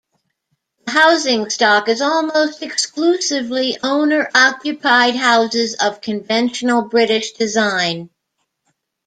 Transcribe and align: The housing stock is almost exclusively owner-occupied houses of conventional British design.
The 0.87 0.93
housing 0.93 1.51
stock 1.51 1.87
is 1.87 2.01
almost 2.01 2.63
exclusively 2.63 3.77
owner-occupied 3.83 5.15
houses 5.15 5.75
of 5.75 6.01
conventional 6.01 6.81
British 6.87 7.33
design. 7.33 8.09